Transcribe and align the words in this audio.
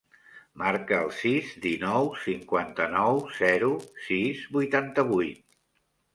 Marca 0.59 0.95
el 1.07 1.11
sis, 1.17 1.51
dinou, 1.65 2.09
cinquanta-nou, 2.23 3.21
zero, 3.37 3.71
sis, 4.09 4.43
vuitanta-vuit. 4.59 5.47